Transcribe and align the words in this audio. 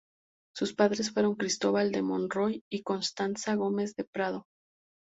Sus 0.55 0.73
padres 0.73 1.11
fueron 1.11 1.35
Cristóbal 1.35 1.91
de 1.91 2.01
Monroy 2.01 2.63
y 2.71 2.81
Constanza 2.81 3.53
Gómez 3.53 3.93
de 3.95 4.03
Prado. 4.03 4.47